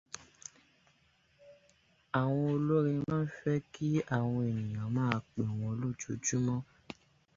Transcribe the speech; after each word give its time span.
Àwọn 2.19 2.43
olórin 2.55 3.01
maa 3.09 3.25
n 3.25 3.27
fẹ́ 3.39 3.57
kí 3.73 3.87
àwọn 4.17 4.41
ènìyàn 4.51 4.89
máa 4.95 5.15
pè 5.33 5.43
wọ́n 5.59 5.77
lójoojúmọ́. 5.81 6.59